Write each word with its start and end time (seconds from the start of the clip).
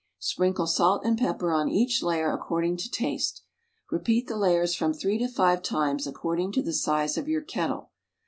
Sprinkle 0.17 0.65
salt 0.65 1.05
and 1.05 1.15
pepper 1.15 1.51
on 1.53 1.69
each 1.69 2.01
layer 2.01 2.33
according 2.33 2.75
to 2.77 2.89
taste. 2.89 3.43
Repeat 3.91 4.25
the 4.25 4.35
layers 4.35 4.73
from 4.73 4.95
three 4.95 5.19
to 5.19 5.27
five 5.27 5.61
times 5.61 6.07
according 6.07 6.51
to 6.53 6.63
the 6.63 6.73
size 6.73 7.19
of 7.19 7.27
your 7.27 7.41
kettle. 7.43 7.91